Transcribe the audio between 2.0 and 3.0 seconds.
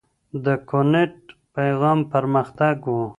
پرمختګ و.